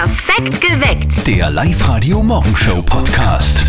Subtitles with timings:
[0.00, 1.26] Perfekt geweckt.
[1.26, 3.66] Der Live-Radio Morgenshow Podcast.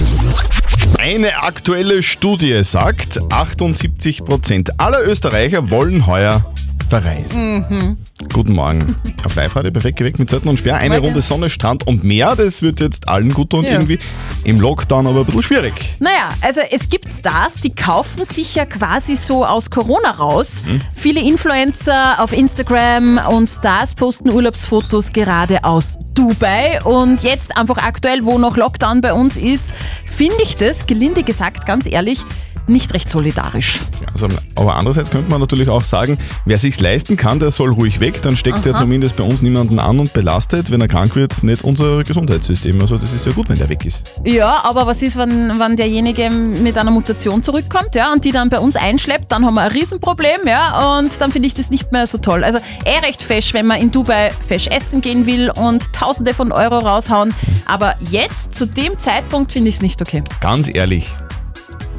[0.98, 6.46] Eine aktuelle Studie sagt, 78% aller Österreicher wollen heuer
[6.92, 7.98] verreisen.
[8.34, 8.98] Guten Morgen.
[9.24, 10.76] Auf Live-Radio perfekt geweckt mit Zettel und Sperr.
[10.76, 11.06] Eine Morgen.
[11.06, 12.36] Runde Sonne, Strand und Meer.
[12.36, 13.72] Das wird jetzt allen gut tun Ja.
[13.72, 13.98] irgendwie.
[14.44, 15.74] Im Lockdown aber ein bisschen schwierig.
[16.00, 20.64] Naja, also es gibt Stars, die kaufen sich ja quasi so aus Corona raus.
[20.68, 20.82] Mhm.
[20.94, 26.84] Viele Influencer auf Instagram und Stars posten Urlaubsfotos gerade aus Dubai.
[26.84, 29.74] Und jetzt einfach aktuell, wo noch Lockdown bei uns ist,
[30.06, 32.20] finde ich das, gelinde gesagt, ganz ehrlich,
[32.68, 33.80] nicht recht solidarisch.
[34.14, 38.00] Also, aber andererseits könnte man natürlich auch sagen, wer sich's leisten kann, der soll ruhig
[38.00, 38.22] weg.
[38.22, 41.64] Dann steckt er zumindest bei uns niemanden an und belastet, wenn er krank wird, nicht
[41.64, 42.80] unser Gesundheitssystem.
[42.82, 44.22] Also das ist ja gut, wenn der weg ist.
[44.26, 48.50] Ja, aber was ist, wenn, wenn derjenige mit einer Mutation zurückkommt, ja, und die dann
[48.50, 51.92] bei uns einschleppt, dann haben wir ein Riesenproblem, ja, und dann finde ich das nicht
[51.92, 52.44] mehr so toll.
[52.44, 56.52] Also eh recht fesch, wenn man in Dubai fesch essen gehen will und Tausende von
[56.52, 57.34] Euro raushauen,
[57.66, 60.24] aber jetzt, zu dem Zeitpunkt, finde ich es nicht okay.
[60.40, 61.08] Ganz ehrlich,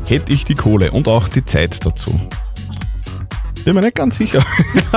[0.09, 2.21] hätte ich die Kohle und auch die Zeit dazu.
[3.65, 4.45] Bin mir nicht ganz sicher.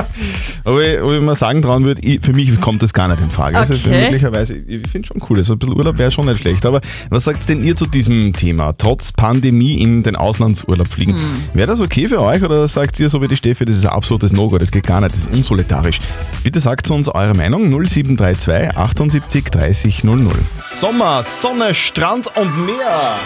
[0.64, 3.30] aber ob ich mal sagen trauen würde, ich, für mich kommt das gar nicht in
[3.30, 3.58] Frage.
[3.60, 4.06] Also Okay.
[4.06, 6.66] möglicherweise, ich finde schon cool, so ein bisschen Urlaub wäre schon nicht schlecht.
[6.66, 6.82] Aber
[7.12, 8.74] was sagt denn ihr zu diesem Thema?
[8.76, 11.14] Trotz Pandemie in den Auslandsurlaub fliegen.
[11.14, 11.44] Hm.
[11.54, 13.92] Wäre das okay für euch oder sagt ihr so wie die Steffi, das ist ein
[13.92, 16.00] absolutes No-Go, das geht gar nicht, das ist unsolidarisch?
[16.44, 20.28] Bitte sagt uns eure Meinung 0732 78 30 00.
[20.58, 23.18] Sommer, Sonne, Strand und Meer.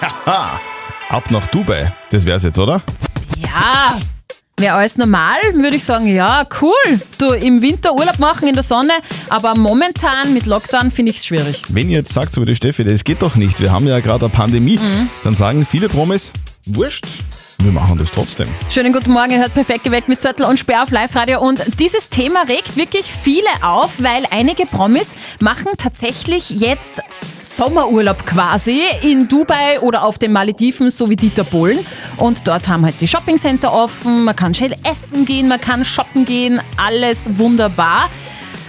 [0.00, 0.60] Haha,
[1.08, 1.92] ab nach Dubai.
[2.10, 2.82] Das wär's jetzt, oder?
[3.38, 3.98] Ja,
[4.58, 7.00] wäre alles normal, würde ich sagen, ja, cool.
[7.18, 8.92] Du im Winter Urlaub machen in der Sonne,
[9.28, 11.62] aber momentan mit Lockdown finde ich es schwierig.
[11.68, 14.00] Wenn ihr jetzt sagt, so wie die Steffi, das geht doch nicht, wir haben ja
[14.00, 15.08] gerade eine Pandemie, Mhm.
[15.24, 16.32] dann sagen viele Promis,
[16.64, 17.04] wurscht,
[17.58, 18.48] wir machen das trotzdem.
[18.70, 21.40] Schönen guten Morgen, ihr hört perfekt geweckt mit Zettel und Sperr auf Live-Radio.
[21.40, 27.00] Und dieses Thema regt wirklich viele auf, weil einige Promis machen tatsächlich jetzt
[27.42, 31.78] Sommerurlaub quasi in Dubai oder auf den Malediven, so wie Dieter Bohlen.
[32.18, 36.24] Und dort haben halt die Shoppingcenter offen, man kann schnell essen gehen, man kann shoppen
[36.24, 38.10] gehen, alles wunderbar.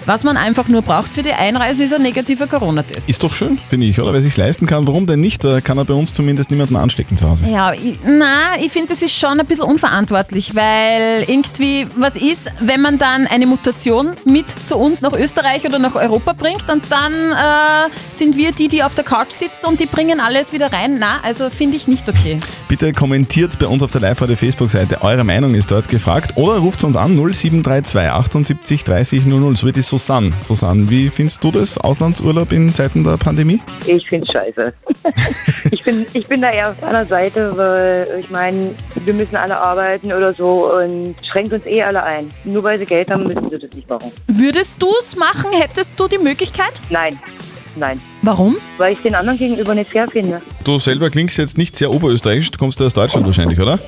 [0.07, 3.09] Was man einfach nur braucht für die Einreise ist ein negativer Corona-Test.
[3.09, 4.13] Ist doch schön, finde ich, oder?
[4.13, 5.43] Wer sich leisten kann, warum denn nicht?
[5.43, 7.45] Da kann er bei uns zumindest niemanden anstecken zu Hause.
[7.47, 12.49] Ja, ich, na, ich finde, das ist schon ein bisschen unverantwortlich, weil irgendwie, was ist,
[12.61, 16.85] wenn man dann eine Mutation mit zu uns nach Österreich oder nach Europa bringt und
[16.89, 20.71] dann äh, sind wir die, die auf der Couch sitzen und die bringen alles wieder
[20.71, 20.99] rein?
[21.01, 22.39] Na, also finde ich nicht okay.
[22.69, 25.01] Bitte kommentiert bei uns auf der Live-Radio Facebook-Seite.
[25.01, 26.37] Eure Meinung ist dort gefragt.
[26.37, 29.55] Oder ruft uns an 0732 78 30 00.
[29.57, 30.31] So wie die Susanne.
[30.39, 31.75] Susanne, wie findest du das?
[31.79, 33.59] Auslandsurlaub in Zeiten der Pandemie?
[33.87, 34.71] Ich finde scheiße.
[35.71, 38.75] ich, bin, ich bin da eher auf einer Seite, weil ich meine,
[39.05, 42.29] wir müssen alle arbeiten oder so und schränkt uns eh alle ein.
[42.43, 44.11] Nur weil sie Geld haben, müssen sie das nicht machen.
[44.27, 45.51] Würdest du es machen?
[45.51, 46.73] Hättest du die Möglichkeit?
[46.91, 47.19] Nein,
[47.75, 47.99] nein.
[48.21, 48.57] Warum?
[48.77, 50.43] Weil ich den anderen gegenüber nicht fair finde.
[50.63, 53.79] Du selber klingst jetzt nicht sehr oberösterreichisch, du kommst ja aus Deutschland wahrscheinlich, oder?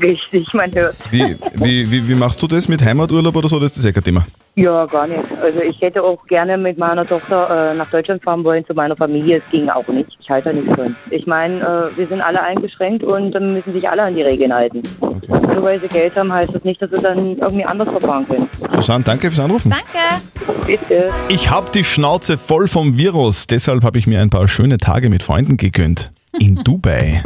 [0.00, 3.58] Richtig, meine, Wie, wie, wie, wie machst du das mit Heimaturlaub oder so?
[3.58, 4.26] Das ist das eh kein Thema.
[4.58, 5.22] Ja, gar nicht.
[5.42, 8.96] Also ich hätte auch gerne mit meiner Tochter äh, nach Deutschland fahren wollen, zu meiner
[8.96, 9.36] Familie.
[9.44, 10.16] Es ging auch nicht.
[10.18, 10.96] Ich halte da nichts von.
[11.10, 14.54] Ich meine, äh, wir sind alle eingeschränkt und dann müssen sich alle an die Regeln
[14.54, 14.82] halten.
[15.00, 18.48] Nur weil sie Geld haben, heißt das nicht, dass sie dann irgendwie anders verfahren können.
[18.74, 19.70] Susanne, danke fürs Anrufen.
[19.70, 20.22] Danke.
[20.66, 21.08] Bitte.
[21.28, 25.10] Ich hab die Schnauze voll vom Virus, deshalb habe ich mir ein paar schöne Tage
[25.10, 26.10] mit Freunden gegönnt.
[26.38, 27.22] In Dubai.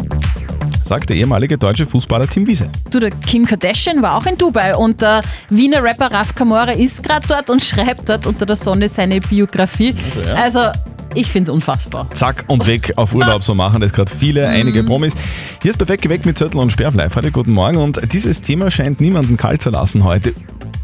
[0.91, 2.69] Sagt der ehemalige deutsche Fußballer Tim Wiese.
[2.91, 7.05] Du, der Kim Kardashian war auch in Dubai und der Wiener Rapper Raf Kamora ist
[7.05, 9.95] gerade dort und schreibt dort unter der Sonne seine Biografie.
[10.35, 10.59] Also,
[11.15, 12.09] ich finde es unfassbar.
[12.15, 15.13] Zack und weg auf Urlaub, so machen das gerade viele, einige Promis.
[15.63, 17.31] Hier ist perfekt geweckt mit Zettel und Sperr auf live heute.
[17.31, 20.35] Guten Morgen und dieses Thema scheint niemanden kalt zu lassen heute.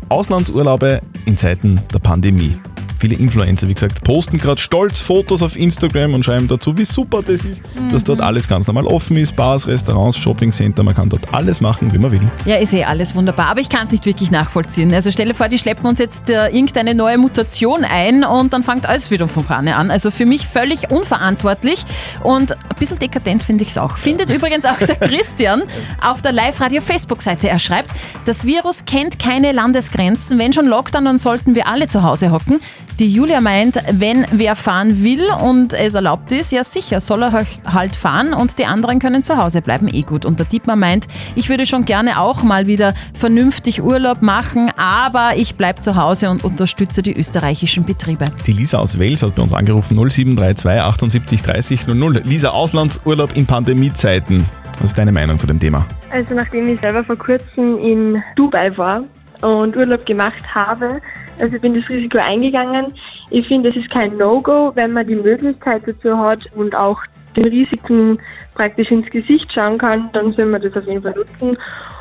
[0.08, 2.56] Auslandsurlaube in Zeiten der Pandemie.
[2.98, 7.18] Viele Influencer, wie gesagt, posten gerade stolz Fotos auf Instagram und schreiben dazu, wie super
[7.20, 9.36] das ist, dass dort alles ganz normal offen ist.
[9.36, 12.20] Bars, Restaurants, Shoppingcenter, man kann dort alles machen, wie man will.
[12.44, 14.92] Ja, ist eh alles wunderbar, aber ich kann es nicht wirklich nachvollziehen.
[14.94, 18.86] Also stelle vor, die schleppen uns jetzt äh, irgendeine neue Mutation ein und dann fängt
[18.86, 19.90] alles wieder von vorne an.
[19.90, 21.84] Also für mich völlig unverantwortlich
[22.22, 23.98] und ein bisschen dekadent finde ich es auch.
[23.98, 25.62] Findet übrigens auch der Christian
[26.02, 27.48] auf der Live-Radio-Facebook-Seite.
[27.48, 27.90] Er schreibt,
[28.24, 30.38] das Virus kennt keine Landesgrenzen.
[30.38, 32.60] Wenn schon Lockdown, dann sollten wir alle zu Hause hocken.
[32.98, 37.44] Die Julia meint, wenn wer fahren will und es erlaubt ist, ja sicher, soll er
[37.70, 40.24] halt fahren und die anderen können zu Hause bleiben, eh gut.
[40.24, 45.32] Und der Dietmar meint, ich würde schon gerne auch mal wieder vernünftig Urlaub machen, aber
[45.36, 48.24] ich bleibe zu Hause und unterstütze die österreichischen Betriebe.
[48.46, 52.22] Die Lisa aus Wales hat bei uns angerufen 0732 78 30 00.
[52.24, 54.46] Lisa, Auslandsurlaub in Pandemiezeiten.
[54.78, 55.86] Was ist deine Meinung zu dem Thema?
[56.10, 59.04] Also nachdem ich selber vor kurzem in Dubai war
[59.46, 61.00] und Urlaub gemacht habe,
[61.38, 62.86] also ich bin das Risiko eingegangen.
[63.30, 66.98] Ich finde, es ist kein No-Go, wenn man die Möglichkeit dazu hat und auch
[67.36, 68.18] den Risiken
[68.54, 71.56] praktisch ins Gesicht schauen kann, dann soll man das auf jeden Fall nutzen.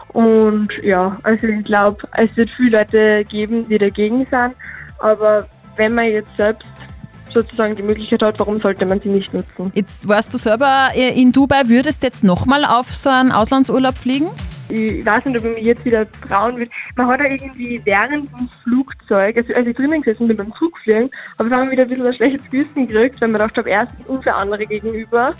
[0.09, 4.55] Und ja, also ich glaube, es wird viele Leute geben, die dagegen sind,
[4.99, 5.45] aber
[5.75, 6.65] wenn man jetzt selbst
[7.33, 9.71] sozusagen die Möglichkeit hat, warum sollte man sie nicht nutzen?
[9.75, 14.29] Jetzt warst du selber äh, in Dubai, würdest jetzt nochmal auf so einen Auslandsurlaub fliegen?
[14.69, 16.69] Ich weiß nicht, ob ich mich jetzt wieder trauen will.
[16.95, 21.09] Man hat ja irgendwie während dem Flugzeug, also als ich drinnen gesessen bin beim Zugfliegen,
[21.37, 24.07] habe ich dann wieder ein bisschen ein schlechtes Gewissen gekriegt, weil man dachte, habe, erstens
[24.07, 25.33] unfair andere gegenüber,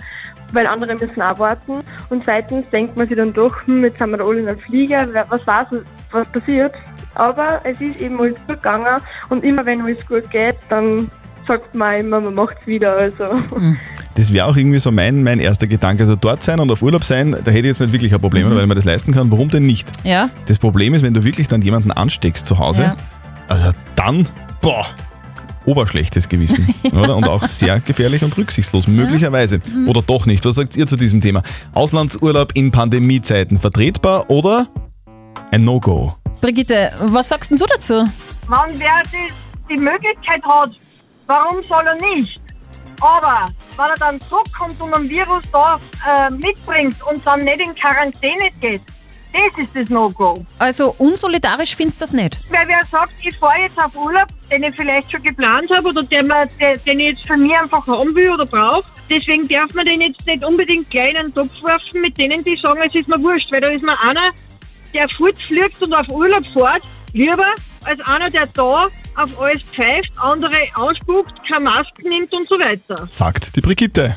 [0.54, 1.84] weil andere müssen auch warten.
[2.10, 4.60] Und zweitens denkt man sich dann doch, hm, jetzt haben wir da alle in einem
[4.60, 5.68] Flieger, was weiß,
[6.12, 6.76] was passiert.
[7.16, 11.10] Aber es ist eben alles gut gegangen und immer wenn alles gut geht, dann
[11.48, 12.94] sagt man immer, man macht es wieder.
[12.96, 13.26] Also.
[14.16, 16.04] Das wäre auch irgendwie so mein, mein erster Gedanke.
[16.04, 18.50] Also dort sein und auf Urlaub sein, da hätte ich jetzt nicht wirklich ein Problem,
[18.50, 19.30] weil man das leisten kann.
[19.32, 19.88] Warum denn nicht?
[20.06, 20.30] Ja.
[20.48, 22.96] Das Problem ist, wenn du wirklich dann jemanden ansteckst zu Hause, Ja.
[23.50, 24.26] also dann,
[24.62, 24.86] boah,
[25.66, 26.74] oberschlechtes Gewissen.
[26.94, 27.16] oder?
[27.18, 29.60] Und auch sehr gefährlich und rücksichtslos, möglicherweise.
[29.88, 30.46] Oder doch nicht.
[30.46, 31.42] Was sagt ihr zu diesem Thema?
[31.74, 34.68] Auslandsurlaub in Pandemiezeiten vertretbar oder
[35.52, 36.16] ein No-Go?
[36.40, 37.94] Brigitte, was sagst denn du dazu?
[38.48, 39.34] Wenn wer die,
[39.74, 40.70] die Möglichkeit hat,
[41.28, 42.40] warum soll er nicht?
[43.02, 43.48] Aber
[43.78, 48.50] wenn er dann zurückkommt und ein Virus da äh, mitbringt und dann nicht in Quarantäne
[48.62, 48.82] geht,
[49.36, 50.46] das ist das No-Go.
[50.60, 52.40] Also unsolidarisch findest du das nicht?
[52.50, 56.04] Weil wer sagt, ich fahre jetzt auf Urlaub, den ich vielleicht schon geplant habe oder
[56.04, 59.74] den, man, den, den ich jetzt von mir einfach haben will oder brauche, deswegen darf
[59.74, 62.96] man den jetzt nicht unbedingt gleich in einen Topf werfen mit denen, die sagen, es
[62.96, 64.32] ist mir wurscht, weil da ist mir einer,
[64.94, 70.56] der fortfliegt und auf Urlaub fährt, lieber als einer, der da auf alles pfeift, andere
[70.76, 73.06] ausspuckt, keine Masken nimmt und so weiter.
[73.10, 74.16] Sagt die Brigitte.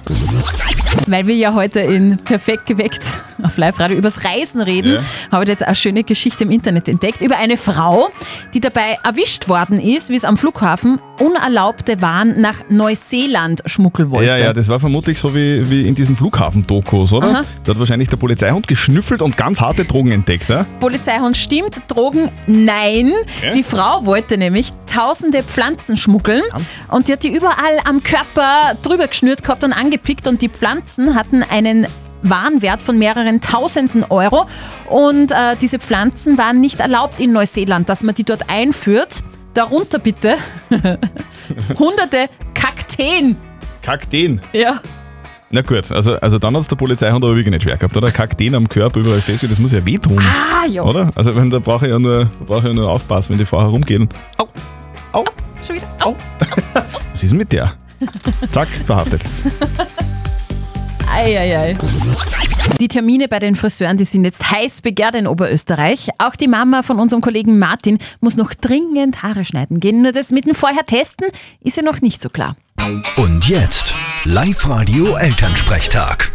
[1.07, 3.13] Weil wir ja heute in Perfekt geweckt
[3.43, 5.03] auf Live-Radio übers Reisen reden, Ja.
[5.31, 8.09] habe ich jetzt eine schöne Geschichte im Internet entdeckt über eine Frau,
[8.53, 14.29] die dabei erwischt worden ist, wie es am Flughafen unerlaubte Waren nach Neuseeland schmuggeln wollte.
[14.29, 17.29] Ja, ja, das war vermutlich so wie, wie in diesen Flughafen-Dokus, oder?
[17.29, 17.45] Aha.
[17.65, 20.67] Da hat wahrscheinlich der Polizeihund geschnüffelt und ganz harte Drogen entdeckt, ja?
[20.81, 23.13] Polizeihund stimmt, Drogen nein.
[23.43, 23.53] Ja?
[23.53, 26.43] Die Frau wollte nämlich tausende Pflanzen schmuggeln
[26.91, 31.15] und die hat die überall am Körper drüber geschnürt gehabt und angepickt und die Pflanzen
[31.15, 31.87] hatten einen
[32.23, 34.47] Warenwert von mehreren tausenden Euro
[34.89, 39.21] und äh, diese Pflanzen waren nicht erlaubt in Neuseeland, dass man die dort einführt.
[39.55, 40.37] Darunter bitte
[41.79, 43.37] hunderte Kakteen.
[43.83, 44.41] Kakteen.
[44.53, 44.81] Ja.
[45.51, 48.11] Na gut, also, also dann hat es der Polizeihund aber wirklich nicht schwer gehabt, oder?
[48.11, 50.83] Kakteen am Körper, überall fest, das muss ja wehtun, Ah, ja.
[50.83, 51.11] oder?
[51.15, 53.47] Also wenn, da brauche ich ja nur, da brauche ich ja nur aufpassen, wenn die
[53.47, 54.09] vorher rumgehen.
[54.37, 54.47] Au,
[55.19, 55.25] au,
[55.67, 55.89] Schon wieder.
[56.01, 56.15] Au.
[57.13, 57.73] was ist denn mit der?
[58.53, 59.23] Zack, verhaftet.
[61.13, 61.77] Eieiei.
[62.81, 66.11] Die Termine bei den Friseuren, die sind jetzt heiß begehrt in Oberösterreich.
[66.19, 70.03] Auch die Mama von unserem Kollegen Martin muss noch dringend Haare schneiden gehen.
[70.03, 71.29] Nur das mit dem vorher testen
[71.61, 72.55] ist ja noch nicht so klar.
[73.17, 73.95] Und jetzt
[74.25, 76.31] Live-Radio Elternsprechtag.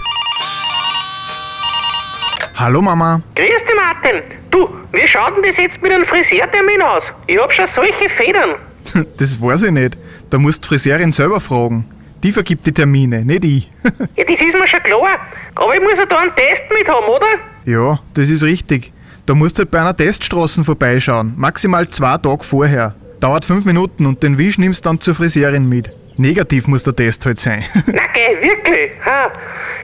[2.56, 3.22] Hallo Mama.
[3.36, 4.22] Grüß dich, Martin.
[4.52, 7.04] Du, wie schaut denn das jetzt mit einem Friseurtermin aus?
[7.28, 8.56] Ich hab schon solche Federn.
[9.18, 9.98] Das weiß ich nicht.
[10.30, 11.86] Da musst die Friseurin selber fragen.
[12.24, 13.72] Die vergibt die Termine, nicht ich.
[14.16, 15.20] Ja, das ist mir schon klar.
[15.56, 17.26] Aber ich muss ja da einen Test mit haben, oder?
[17.66, 18.92] ja, das ist richtig.
[19.26, 21.34] Da musst du halt bei einer Teststraße vorbeischauen.
[21.38, 22.96] Maximal zwei Tage vorher.
[23.20, 25.92] Dauert fünf Minuten und den Wisch nimmst dann zur Friseurin mit.
[26.18, 27.64] Negativ muss der Test halt sein.
[27.88, 28.92] Na geh, wirklich?
[29.06, 29.32] Ha.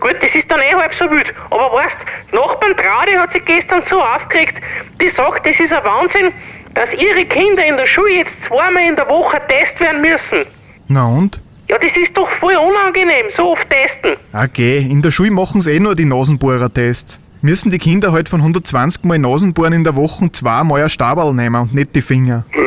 [0.02, 1.34] Gut, das ist dann eh halb so wild.
[1.50, 1.96] Aber weißt,
[2.34, 4.56] Nachbarn Traude hat sich gestern so aufgeregt,
[5.02, 6.32] die sagt, das ist ein Wahnsinn,
[6.74, 10.46] dass ihre Kinder in der Schule jetzt zweimal in der Woche Test werden müssen.
[10.88, 11.42] Na und?
[11.70, 14.18] Ja, das ist doch voll unangenehm, so oft testen.
[14.34, 17.20] Okay, in der Schule machen sie eh nur die Nasenbohrertests.
[17.42, 21.62] Müssen die Kinder halt von 120 Mal Nasenbohren in der Woche zweimal ein Stabal nehmen
[21.62, 22.44] und nicht die Finger.
[22.52, 22.58] Äh,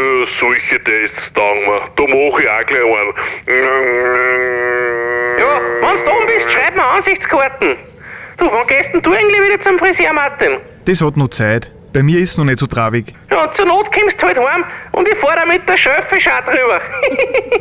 [0.40, 1.80] solche Tests taugen mir.
[1.96, 3.12] Da mach ich auch gleich einen.
[5.38, 7.76] Ja, wenn du dumm bist, schreib mir Ansichtskarten.
[8.38, 10.58] Du, wann gehst denn du eigentlich wieder zum Friseur, Martin?
[10.84, 11.72] Das hat noch Zeit.
[11.92, 13.14] Bei mir ist noch nicht so traurig.
[13.30, 16.30] Ja, zur Not kommst du halt heim und ich fahr da mit der Schöffe schau
[16.46, 16.80] drüber.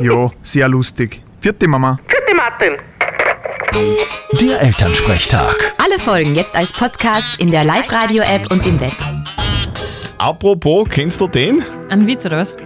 [0.00, 1.22] Ja, sehr lustig.
[1.40, 1.98] Vierte Mama.
[2.08, 2.72] Vierte Martin.
[4.40, 5.74] Der Elternsprechtag.
[5.84, 8.92] Alle Folgen jetzt als Podcast in der Live-Radio-App und im Web.
[10.18, 11.62] Apropos, kennst du den?
[11.90, 12.56] Ein Witz oder was?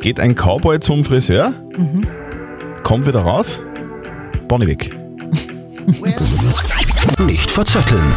[0.00, 1.52] Geht ein Cowboy zum Friseur,
[2.84, 3.60] kommt wieder raus,
[4.46, 4.90] Bonnie weg.
[7.18, 8.12] Nicht verzetteln.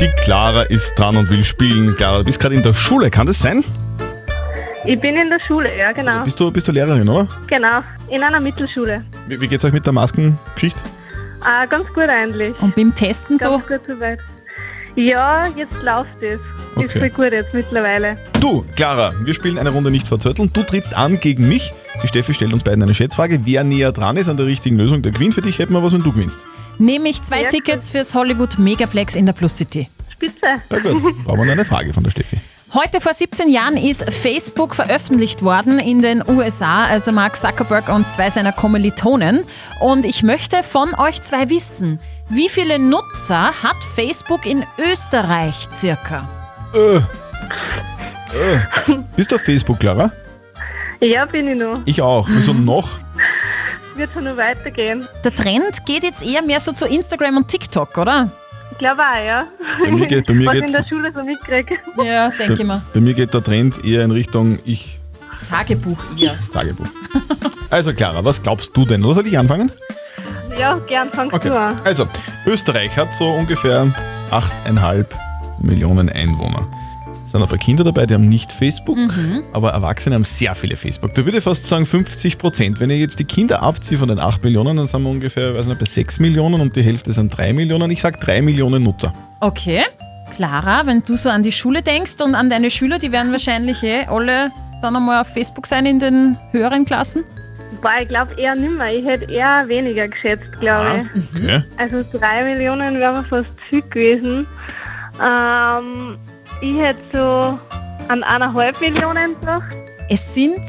[0.00, 1.94] Die Clara ist dran und will spielen.
[1.96, 3.64] Clara, du bist gerade in der Schule, kann das sein?
[4.84, 6.22] Ich bin in der Schule, ja genau.
[6.24, 7.26] Bist du, bist du Lehrerin, oder?
[7.48, 9.04] Genau, in einer Mittelschule.
[9.26, 10.80] Wie, wie geht's euch mit der Maskengeschichte?
[11.40, 12.54] Ah, ganz gut eigentlich.
[12.62, 13.58] Und beim Testen so?
[13.58, 14.18] Ganz gut soweit.
[14.94, 16.34] Ja, jetzt läuft es.
[16.34, 16.40] Ist
[16.76, 16.98] Okay.
[17.00, 18.16] voll gut jetzt mittlerweile.
[18.40, 20.50] Du, Clara, wir spielen eine Runde nicht verzötteln.
[20.52, 21.72] Du trittst an gegen mich.
[22.02, 23.40] Die Steffi stellt uns beiden eine Schätzfrage.
[23.44, 25.34] Wer näher dran ist an der richtigen Lösung, der gewinnt.
[25.34, 26.38] Für dich hätten wir was, wenn du gewinnst.
[26.78, 29.88] Nämlich zwei Tickets fürs Hollywood Megaplex in der Plus City.
[30.12, 30.36] Spitze.
[30.70, 32.38] Ja gut, brauchen wir noch eine Frage von der Steffi.
[32.74, 38.10] Heute vor 17 Jahren ist Facebook veröffentlicht worden in den USA, also Mark Zuckerberg und
[38.10, 39.44] zwei seiner Kommilitonen.
[39.80, 46.28] Und ich möchte von euch zwei wissen, wie viele Nutzer hat Facebook in Österreich circa?
[46.74, 46.96] Äh.
[48.36, 48.58] Äh.
[49.14, 50.10] Bist du auf Facebook, Clara?
[51.00, 51.80] Ja, bin ich noch.
[51.84, 52.28] Ich auch.
[52.28, 52.98] Also noch.
[53.96, 55.06] Wird schon noch weitergehen.
[55.24, 58.30] Der Trend geht jetzt eher mehr so zu Instagram und TikTok, oder?
[58.72, 59.46] Ich glaube auch, ja.
[59.82, 61.76] Bei mir geht- bei mir Was geht- in der Schule so mitkriege.
[62.04, 62.82] Ja, denke ich mal.
[62.92, 64.98] bei mir geht der Trend eher in Richtung ich
[65.48, 66.34] Tagebuch eher.
[66.52, 66.86] Tagebuch.
[67.70, 69.02] Also Clara, was glaubst du denn?
[69.04, 69.70] Oder soll ich anfangen?
[70.58, 71.48] Ja, gern fangst Okay.
[71.48, 71.78] du an.
[71.84, 72.06] Also,
[72.46, 73.86] Österreich hat so ungefähr
[74.30, 75.06] 8,5
[75.60, 76.66] Millionen Einwohner.
[77.36, 79.42] Sind ein paar Kinder dabei, die haben nicht Facebook, Mhm.
[79.52, 81.12] aber Erwachsene haben sehr viele Facebook.
[81.12, 82.80] Da würde ich fast sagen 50 Prozent.
[82.80, 85.66] Wenn ich jetzt die Kinder abziehe von den 8 Millionen, dann sind wir ungefähr weiß
[85.66, 87.90] nicht, bei 6 Millionen und die Hälfte sind 3 Millionen.
[87.90, 89.12] Ich sage 3 Millionen Nutzer.
[89.40, 89.82] Okay.
[90.34, 93.82] Clara, wenn du so an die Schule denkst und an deine Schüler, die werden wahrscheinlich
[93.82, 94.50] eh alle
[94.80, 97.22] dann einmal auf Facebook sein in den höheren Klassen.
[97.82, 98.90] Boah, ich glaube eher nimmer.
[98.90, 101.42] Ich hätte eher weniger geschätzt, glaube ich.
[101.42, 101.62] Okay.
[101.76, 104.46] Also drei Millionen wäre fast viel gewesen.
[105.20, 106.18] Ähm,
[106.60, 107.58] ich hätte so
[108.08, 109.74] an eineinhalb Millionen gedacht.
[110.08, 110.60] Es sind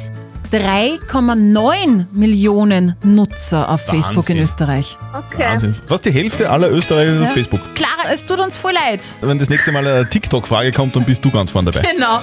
[0.52, 4.44] 3,9 Millionen Nutzer auf Facebook in Wahnsinn.
[4.44, 4.98] Österreich.
[5.14, 5.44] Okay.
[5.44, 5.76] Wahnsinn.
[5.86, 7.24] Fast die Hälfte aller Österreicher Ja.
[7.24, 7.60] auf Facebook.
[7.76, 9.14] Clara, es tut uns voll leid.
[9.22, 11.86] Wenn das nächste Mal eine TikTok-Frage kommt, dann bist du ganz vorne dabei.
[11.92, 12.20] Genau.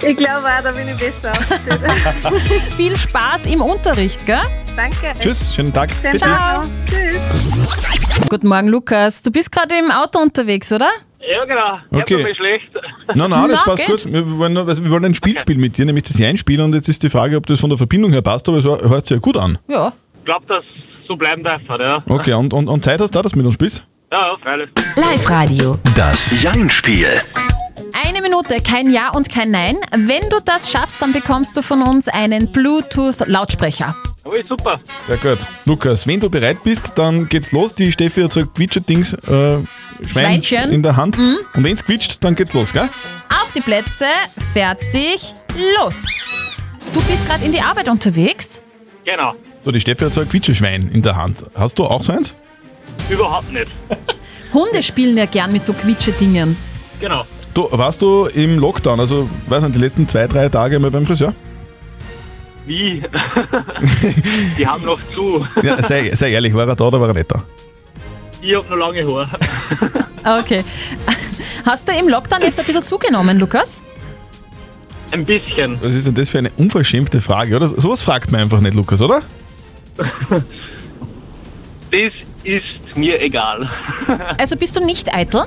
[0.00, 1.32] Ich glaube auch, da bin ich besser.
[2.76, 4.40] Viel Spaß im Unterricht, gell?
[4.74, 5.12] Danke.
[5.18, 5.90] Tschüss, schönen Tag.
[6.00, 6.18] Schönen.
[6.18, 6.70] Tag noch.
[6.86, 8.28] Tschüss.
[8.30, 9.22] Guten Morgen, Lukas.
[9.22, 10.88] Du bist gerade im Auto unterwegs, oder?
[11.28, 11.78] Ja, genau.
[12.02, 12.22] Okay.
[12.22, 12.68] Mich schlecht.
[13.14, 14.04] Nein, nein, das Na, passt geht.
[14.04, 14.12] gut.
[14.12, 16.64] Wir wollen, also wir wollen ein Spiel spielen mit dir, nämlich das Einspielen.
[16.66, 19.06] Und jetzt ist die Frage, ob das von der Verbindung her passt, aber es hört
[19.06, 19.58] sich ja gut an.
[19.68, 19.92] Ja.
[20.18, 20.64] Ich glaube, dass
[21.08, 22.02] so bleiben darf, ja.
[22.08, 23.84] Okay, und, und, und Zeit hast du, dass du mit uns spielst?
[24.10, 24.68] Ja, freilich.
[24.96, 25.78] Live-Radio.
[25.96, 27.08] Das Jein-Spiel.
[28.06, 29.76] Eine Minute, kein Ja und kein Nein.
[29.92, 33.94] Wenn du das schaffst, dann bekommst du von uns einen Bluetooth-Lautsprecher.
[34.30, 34.80] Ui, super.
[35.08, 35.38] Ja gut.
[35.64, 37.74] Lukas, wenn du bereit bist, dann geht's los.
[37.74, 39.66] Die Steffi hat so ein Quietscher-Dings, äh, Schwein
[40.42, 40.72] Schweinchen.
[40.72, 41.16] in der Hand.
[41.18, 42.88] Und wenn's quietscht, dann geht's los, gell?
[43.28, 44.06] Auf die Plätze,
[44.52, 45.32] fertig,
[45.78, 46.26] los.
[46.92, 48.60] Du bist gerade in die Arbeit unterwegs.
[49.04, 49.34] Genau.
[49.64, 51.44] So, die Steffi hat so ein Quietscherschwein in der Hand.
[51.54, 52.34] Hast du auch so eins?
[53.08, 53.68] Überhaupt nicht.
[54.52, 56.56] Hunde spielen ja gern mit so Quietsche-Dingen.
[57.00, 57.24] Genau.
[57.54, 61.06] Du, warst du im Lockdown, also, weiß nicht, die letzten zwei, drei Tage mal beim
[61.06, 61.34] Friseur?
[62.66, 63.02] Wie?
[64.58, 65.46] Die haben noch zu.
[65.62, 67.42] Ja, sei, sei ehrlich, war er da oder war er nicht da?
[68.42, 69.30] Ich hab noch lange Haare.
[70.40, 70.64] Okay.
[71.64, 73.80] Hast du im Lockdown jetzt ein bisschen zugenommen, Lukas?
[75.12, 75.78] Ein bisschen.
[75.80, 77.68] Was ist denn das für eine unverschämte Frage, oder?
[77.68, 79.22] Sowas fragt man einfach nicht, Lukas, oder?
[79.96, 80.08] Das
[82.42, 83.70] ist mir egal.
[84.36, 85.44] Also bist du nicht eitel?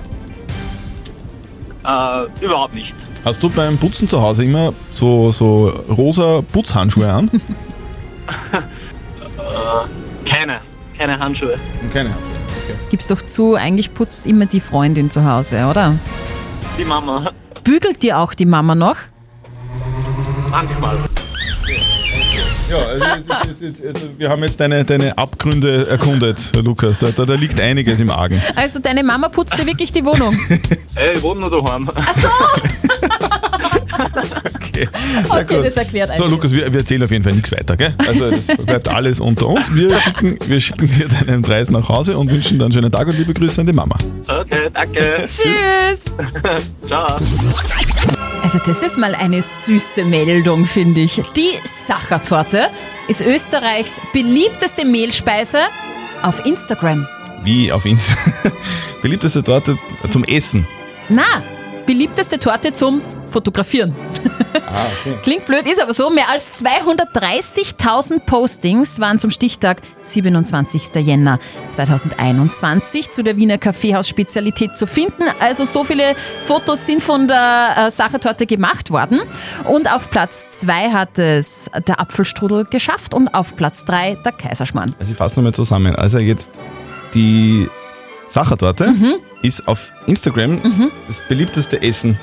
[1.83, 2.93] Äh, überhaupt nicht.
[3.25, 7.29] Hast du beim Putzen zu Hause immer so, so rosa Putzhandschuhe an?
[9.39, 10.59] Äh, keine.
[10.95, 11.57] Keine Handschuhe.
[11.91, 12.75] Keine Handschuhe.
[12.91, 15.95] Gib's doch zu, eigentlich putzt immer die Freundin zu Hause, oder?
[16.77, 17.31] Die Mama.
[17.63, 18.97] Bügelt dir auch die Mama noch?
[20.51, 20.97] Manchmal.
[22.69, 26.99] Ja, also, jetzt, jetzt, jetzt, also wir haben jetzt deine, deine Abgründe erkundet, Lukas.
[26.99, 28.41] Da, da, da liegt einiges im Argen.
[28.55, 30.37] Also deine Mama putzt dir wirklich die Wohnung.
[30.95, 31.89] Ey, ich wohne nur daheim.
[31.95, 32.27] Ach so!
[34.55, 34.87] Okay,
[35.29, 36.31] Okay, das erklärt So, einiges.
[36.31, 37.93] Lukas, wir, wir erzählen auf jeden Fall nichts weiter, gell?
[38.07, 39.69] Also, das bleibt alles unter uns.
[39.73, 43.07] Wir schicken, wir schicken dir deinen Preis nach Hause und wünschen dann einen schönen Tag
[43.07, 43.97] und liebe Grüße an die Mama.
[44.27, 45.25] Okay, danke.
[45.25, 46.05] Tschüss!
[46.87, 47.07] Ciao.
[48.41, 51.21] Also das ist mal eine süße Meldung, finde ich.
[51.35, 52.69] Die Sachertorte
[53.07, 55.59] ist Österreichs beliebteste Mehlspeise
[56.23, 57.07] auf Instagram.
[57.43, 58.15] Wie auf Insta.
[59.01, 59.77] Beliebteste Torte
[60.09, 60.67] zum Essen.
[61.09, 61.43] Na,
[61.85, 63.95] beliebteste Torte zum Fotografieren.
[64.53, 65.17] Ah, okay.
[65.23, 66.09] Klingt blöd, ist aber so.
[66.09, 70.95] Mehr als 230.000 Postings waren zum Stichtag 27.
[71.05, 75.23] Jänner 2021 zu der Wiener Kaffeehaus-Spezialität zu finden.
[75.39, 79.21] Also so viele Fotos sind von der äh, Sachertorte gemacht worden.
[79.65, 84.95] Und auf Platz 2 hat es der Apfelstrudel geschafft und auf Platz 3 der Kaiserschmarrn.
[84.99, 85.95] Also ich fasse nochmal zusammen.
[85.95, 86.51] Also jetzt
[87.13, 87.69] die
[88.27, 88.93] Sachertorte
[89.41, 90.61] ist auf Instagram
[91.07, 92.19] das beliebteste Essen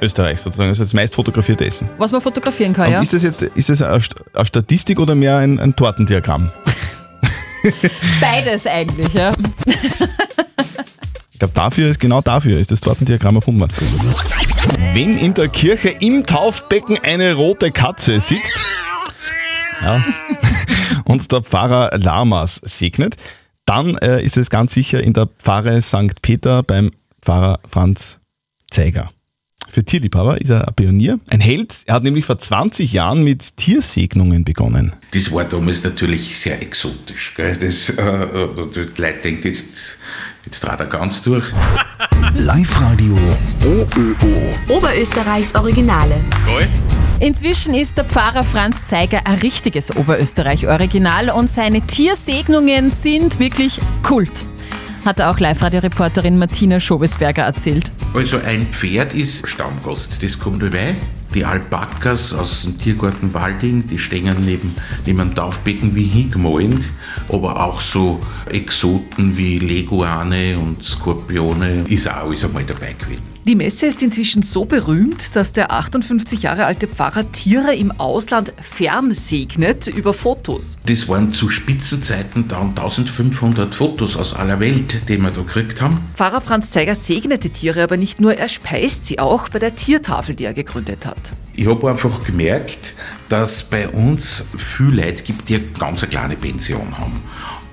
[0.00, 0.68] Österreichs sozusagen.
[0.70, 1.88] Das ist das meist fotografierte Essen.
[1.98, 3.02] Was man fotografieren kann, Und ja?
[3.02, 4.00] ist das jetzt ist das eine
[4.46, 6.50] Statistik oder mehr ein, ein Tortendiagramm?
[8.20, 9.32] Beides eigentlich, ja.
[11.32, 13.74] Ich glaube, dafür ist genau dafür ist das Tortendiagramm erfunden worden.
[14.92, 18.52] Wenn in der Kirche im Taufbecken eine rote Katze sitzt,
[19.82, 20.04] Ja.
[21.04, 23.16] Und der Pfarrer Lamas segnet.
[23.66, 26.20] Dann äh, ist es ganz sicher in der Pfarre St.
[26.22, 26.90] Peter beim
[27.22, 28.18] Pfarrer Franz
[28.70, 29.10] Zeiger.
[29.74, 31.74] Für Tierliebhaber ist er ein Pionier, ein Held.
[31.86, 34.92] Er hat nämlich vor 20 Jahren mit Tiersegnungen begonnen.
[35.10, 37.34] Das war damals natürlich sehr exotisch.
[37.36, 37.56] Gell?
[37.56, 39.96] Das, äh, äh, die Leute denken jetzt,
[40.46, 41.46] jetzt trat er ganz durch.
[42.36, 43.18] Live-Radio
[43.64, 44.76] OÖO.
[44.76, 46.20] Oberösterreichs Originale.
[47.18, 54.44] Inzwischen ist der Pfarrer Franz Zeiger ein richtiges Oberösterreich-Original und seine Tiersegnungen sind wirklich Kult.
[55.04, 57.90] Hat auch Live-Radio-Reporterin Martina Schobesberger erzählt.
[58.14, 60.94] Also ein Pferd ist Stammgast, das kommt dabei.
[61.34, 66.90] Die Alpakas aus dem Tiergarten Walding, die stehen neben, neben dem Taufbecken wie hingemalt,
[67.28, 73.22] aber auch so Exoten wie Leguane und Skorpione ist auch alles einmal dabei gewesen.
[73.46, 78.54] Die Messe ist inzwischen so berühmt, dass der 58 Jahre alte Pfarrer Tiere im Ausland
[78.58, 80.78] fernsegnet über Fotos.
[80.86, 86.00] Das waren zu Spitzenzeiten dann 1500 Fotos aus aller Welt, die wir da gekriegt haben.
[86.14, 89.76] Pfarrer Franz Zeiger segnet die Tiere aber nicht nur, er speist sie auch bei der
[89.76, 91.34] Tiertafel, die er gegründet hat.
[91.52, 92.94] Ich habe einfach gemerkt,
[93.28, 97.22] dass bei uns viele Leute gibt, die eine ganz eine kleine Pension haben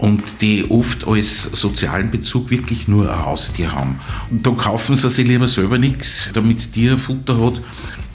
[0.02, 4.00] und die oft als sozialen Bezug wirklich nur ein Haustier haben.
[4.32, 7.62] Und da kaufen sie sich lieber selber nichts, damit das Tier Futter hat.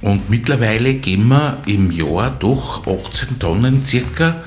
[0.02, 4.42] Und mittlerweile geben wir im Jahr doch 18 Tonnen circa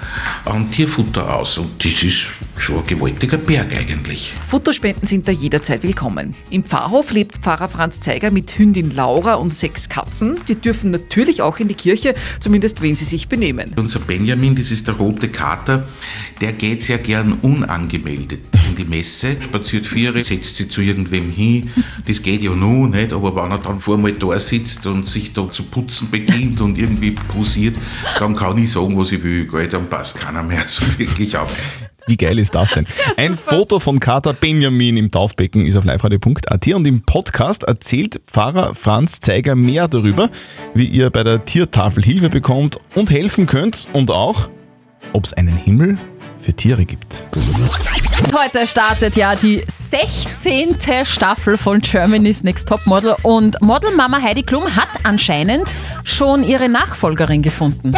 [0.46, 1.58] an Tierfutter aus.
[1.58, 2.28] Und das ist
[2.58, 4.34] schon ein gewaltiger Berg eigentlich.
[4.48, 6.36] Futterspenden sind da jederzeit willkommen.
[6.50, 10.38] Im Pfarrhof lebt Pfarrer Franz Zeiger mit Hündin Laura und sechs Katzen.
[10.48, 13.74] Die dürfen natürlich auch in die Kirche, zumindest wenn sie sich benehmen.
[13.76, 15.88] Unser Benjamin, das ist der rote Kater,
[16.42, 21.72] der geht sehr gern unangemeldet in die Messe, spaziert Viere, setzt sich zu irgendwem hin.
[22.08, 25.34] Das geht ja nur nicht, aber wenn er dann vor mal da sitzt und sich
[25.34, 27.78] da zu putzen beginnt und irgendwie posiert,
[28.18, 31.56] dann kann ich sagen, was ich will, gell, dann passt keiner mehr so wirklich auf.
[32.08, 32.88] Wie geil ist das denn?
[33.18, 38.74] Ein Foto von Kater Benjamin im Taufbecken ist auf liveradio.at und im Podcast erzählt Pfarrer
[38.74, 40.32] Franz Zeiger mehr darüber,
[40.74, 44.50] wie ihr bei der Tiertafel Hilfe bekommt und helfen könnt und auch,
[45.14, 46.00] ob es einen Himmel
[46.40, 47.26] für Tiere gibt.
[48.34, 50.78] Heute startet ja die 16.
[51.04, 55.70] Staffel von Germany's Next Topmodel und Modelmama Heidi Klum hat anscheinend
[56.04, 57.94] schon ihre Nachfolgerin gefunden.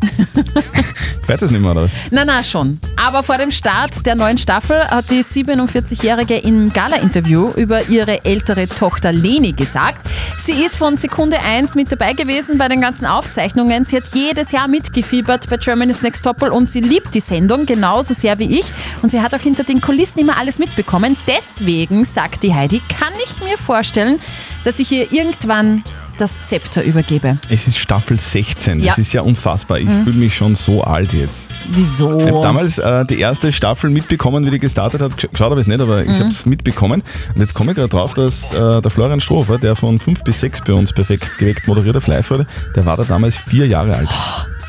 [1.26, 1.92] Weiß es nicht mehr, oder was?
[2.10, 2.80] Na, na, schon.
[2.96, 8.66] Aber vor dem Start der neuen Staffel hat die 47-Jährige im Gala-Interview über ihre ältere
[8.66, 10.08] Tochter Leni gesagt,
[10.38, 13.84] sie ist von Sekunde 1 mit dabei gewesen bei den ganzen Aufzeichnungen.
[13.84, 18.14] Sie hat jedes Jahr mitgefiebert bei Germany's Next Topmodel und sie liebt die Sendung genauso
[18.14, 18.72] sehr wie ich.
[19.02, 21.16] Und sie hat auch hinter den Kulissen immer alles mitbekommen.
[21.26, 24.18] Deswegen, sagt die Heidi, kann ich mir vorstellen,
[24.64, 25.84] dass ich ihr irgendwann
[26.18, 27.38] das Zepter übergebe.
[27.48, 28.94] Es ist Staffel 16, das Ja.
[29.00, 29.78] ist ja unfassbar.
[29.78, 30.04] Ich Mhm.
[30.04, 31.48] fühle mich schon so alt jetzt.
[31.70, 32.18] Wieso?
[32.18, 35.16] Ich habe damals äh, die erste Staffel mitbekommen, wie die gestartet hat.
[35.16, 36.14] Geschaut habe ich es nicht, aber ich Mhm.
[36.18, 37.02] habe es mitbekommen.
[37.34, 40.40] Und jetzt komme ich gerade drauf, dass äh, der Florian Strofer, der von 5 bis
[40.40, 42.28] 6 bei uns perfekt geweckt moderiert auf live
[42.76, 44.08] der war da damals vier Jahre alt.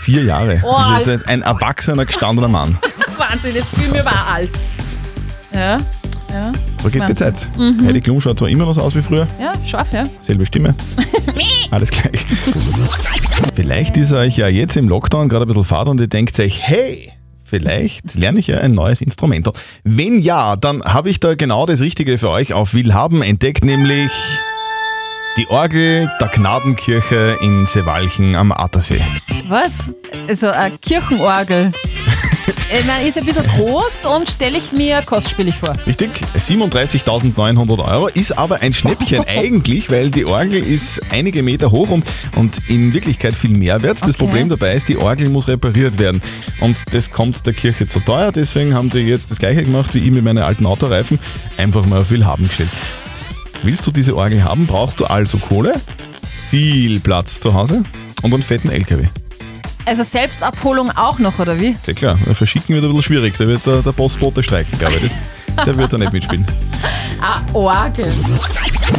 [0.02, 0.62] Vier Jahre.
[0.64, 2.78] Oh, das ist jetzt ein erwachsener, gestandener Mann.
[3.18, 4.52] Wahnsinn, jetzt fühlen wir aber alt.
[5.54, 5.78] Ja,
[6.32, 6.52] ja.
[6.82, 7.14] So geht die.
[7.14, 7.50] Zeit.
[7.58, 7.86] Mhm.
[7.86, 10.04] Heidi Klum schaut zwar immer noch so aus wie früher, Ja, scharf, ja.
[10.22, 10.74] selbe Stimme.
[11.72, 12.26] Alles gleich.
[13.56, 16.62] Vielleicht ist euch ja jetzt im Lockdown gerade ein bisschen fad und ihr denkt euch,
[16.62, 17.12] hey,
[17.44, 19.50] vielleicht lerne ich ja ein neues Instrument.
[19.84, 24.10] Wenn ja, dann habe ich da genau das Richtige für euch auf Willhaben entdeckt, nämlich
[25.40, 29.00] die Orgel der Gnadenkirche in Sewalchen am Attersee.
[29.48, 29.90] Was?
[30.28, 31.72] Also eine Kirchenorgel.
[32.78, 35.72] ich meine, ist ein bisschen groß und stelle ich mir kostspielig vor.
[35.88, 41.90] Richtig, 37.900 Euro ist aber ein Schnäppchen eigentlich, weil die Orgel ist einige Meter hoch
[41.90, 42.04] und,
[42.36, 44.02] und in Wirklichkeit viel mehr wert.
[44.02, 44.26] Das Okay.
[44.26, 46.20] Problem dabei ist, die Orgel muss repariert werden
[46.60, 50.00] und das kommt der Kirche zu teuer, deswegen haben die jetzt das gleiche gemacht wie
[50.00, 51.18] ich mit meinen alten Autoreifen,
[51.56, 53.00] einfach mal auf Willhaben gestellt.
[53.64, 55.74] Willst du diese Orgel haben, brauchst du also Kohle,
[56.50, 57.84] viel Platz zu Hause
[58.22, 59.08] und einen fetten LKW.
[59.86, 61.76] Also Selbstabholung auch noch, oder wie?
[61.84, 65.02] Sehr klar, verschicken wird ein bisschen schwierig, da wird der, der Postbote streiken, glaube ich.
[65.56, 66.46] Das, der wird da nicht mitspielen.
[67.22, 68.08] Ah, Orgel.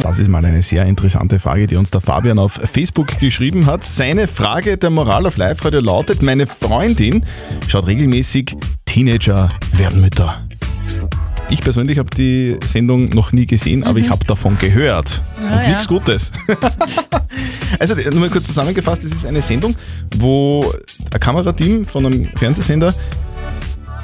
[0.03, 3.83] Das ist mal eine sehr interessante Frage, die uns der Fabian auf Facebook geschrieben hat.
[3.83, 7.25] Seine Frage der Moral auf Live-Radio lautet, meine Freundin
[7.67, 10.45] schaut regelmäßig Teenager werden Mütter.
[11.51, 15.21] Ich persönlich habe die Sendung noch nie gesehen, aber ich habe davon gehört.
[15.37, 15.67] Ah, Und ja.
[15.67, 16.31] nichts Gutes.
[17.79, 19.75] also nur mal kurz zusammengefasst, es ist eine Sendung,
[20.17, 20.73] wo
[21.13, 22.95] ein Kamerateam von einem Fernsehsender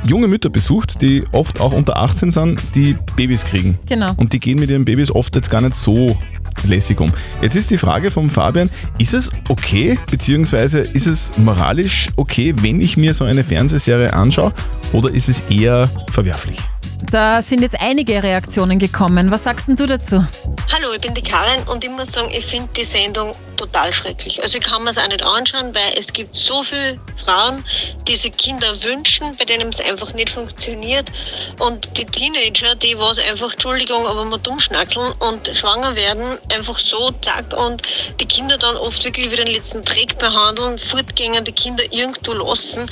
[0.06, 3.80] junge Mütter besucht, die oft auch unter 18 sind, die Babys kriegen.
[3.88, 4.12] Genau.
[4.18, 6.18] Und die gehen mit ihren Babys oft jetzt gar nicht so
[6.66, 7.12] lässig um.
[7.42, 12.82] Jetzt ist die Frage vom Fabian, ist es okay, beziehungsweise ist es moralisch okay, wenn
[12.82, 14.52] ich mir so eine Fernsehserie anschaue
[14.92, 16.58] oder ist es eher verwerflich?
[17.04, 19.32] Da sind jetzt einige Reaktionen gekommen.
[19.32, 20.26] Was sagst du dazu?
[20.74, 24.42] Hallo, ich bin die Karin und ich muss sagen, ich finde die Sendung total schrecklich.
[24.42, 27.64] Also ich kann mir es auch nicht anschauen, weil es gibt so viele Frauen,
[28.08, 31.12] die sich Kinder wünschen, bei denen es einfach nicht funktioniert.
[31.60, 36.78] Und die Teenager, die was einfach, Entschuldigung, aber mal dumm schnackseln und schwanger werden, einfach
[36.78, 37.84] so, zack, und
[38.20, 42.90] die Kinder dann oft wirklich wie den letzten Dreck behandeln, fortgängen, die Kinder irgendwo lassen.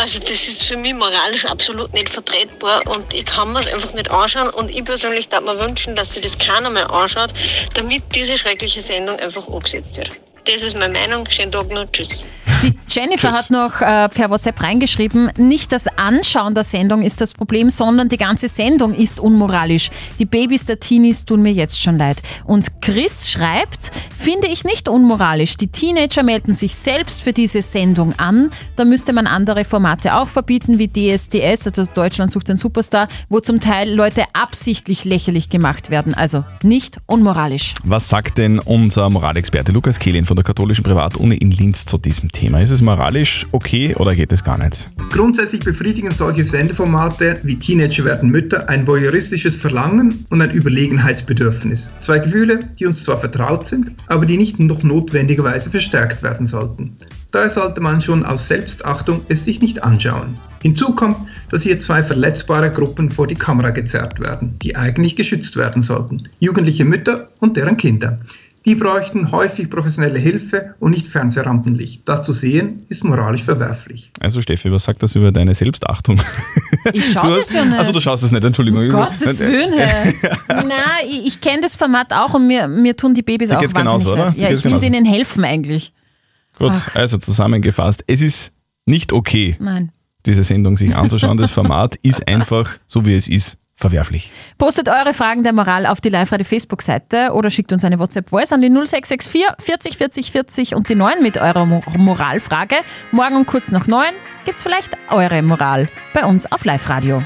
[0.00, 3.92] Also das ist für mich moralisch absolut nicht vertretbar und ich kann mir es einfach
[3.92, 7.34] nicht anschauen und ich persönlich darf mir wünschen, dass sich das keiner mehr anschaut,
[7.74, 10.10] damit diese schreckliche Sendung einfach angesetzt wird.
[10.52, 11.24] Das ist meine Meinung.
[11.28, 11.90] Schönen Tag noch.
[11.92, 12.26] Tschüss.
[12.62, 13.38] Die Jennifer Tschüss.
[13.38, 18.10] hat noch äh, per WhatsApp reingeschrieben, nicht das Anschauen der Sendung ist das Problem, sondern
[18.10, 19.90] die ganze Sendung ist unmoralisch.
[20.18, 22.20] Die Babys der Teenies tun mir jetzt schon leid.
[22.44, 25.56] Und Chris schreibt, finde ich nicht unmoralisch.
[25.56, 28.50] Die Teenager melden sich selbst für diese Sendung an.
[28.76, 33.40] Da müsste man andere Formate auch verbieten, wie DSDS, also Deutschland sucht den Superstar, wo
[33.40, 36.12] zum Teil Leute absichtlich lächerlich gemacht werden.
[36.12, 37.72] Also nicht unmoralisch.
[37.84, 42.30] Was sagt denn unser Moralexperte Lukas Kehlin von der katholischen Privatuni in Linz zu diesem
[42.30, 42.60] Thema?
[42.60, 44.88] Ist es moralisch okay oder geht es gar nicht?
[45.10, 51.90] Grundsätzlich befriedigen solche Sendeformate wie Teenager werden Mütter ein voyeuristisches Verlangen und ein Überlegenheitsbedürfnis.
[52.00, 56.94] Zwei Gefühle, die uns zwar vertraut sind, aber die nicht noch notwendigerweise verstärkt werden sollten.
[57.30, 60.36] Daher sollte man schon aus Selbstachtung es sich nicht anschauen.
[60.62, 65.56] Hinzu kommt, dass hier zwei verletzbare Gruppen vor die Kamera gezerrt werden, die eigentlich geschützt
[65.56, 66.28] werden sollten.
[66.40, 68.18] Jugendliche Mütter und deren Kinder.
[68.66, 72.06] Die bräuchten häufig professionelle Hilfe und nicht Fernsehrampenlicht.
[72.06, 74.12] Das zu sehen ist moralisch verwerflich.
[74.20, 76.20] Also Steffi, was sagt das über deine Selbstachtung?
[76.92, 77.78] Ich schaue Du das ja nicht.
[77.78, 78.82] Also du schaust es nicht, Entschuldigung.
[78.82, 80.14] Um Gottes Willen, hey.
[80.48, 80.68] Nein,
[81.08, 83.74] ich, ich kenne das Format auch und mir, mir tun die Babys Dir auch geht's
[83.74, 84.34] wahnsinnig genauso, oder?
[84.36, 84.80] Ja, ich will genauso.
[84.80, 85.94] denen helfen eigentlich.
[86.58, 86.94] Gut, Ach.
[86.94, 88.52] also zusammengefasst, es ist
[88.84, 89.92] nicht okay, Nein.
[90.26, 91.38] diese Sendung sich anzuschauen.
[91.38, 94.30] Das Format ist einfach, so wie es ist, verwerflich.
[94.58, 98.60] Postet eure Fragen der Moral auf die Live-Radio Facebook-Seite oder schickt uns eine WhatsApp-Voice an
[98.60, 102.76] die 0664 40 40 40 und die 9 mit eurer Mo Moralfrage.
[103.10, 104.10] Morgen um kurz nach 9
[104.44, 107.22] gibt's vielleicht eure Moral bei uns auf Live-Radio.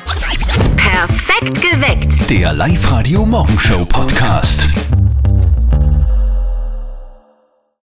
[0.77, 2.31] Perfekt geweckt.
[2.31, 4.69] Der Live-Radio Morgenshow Podcast.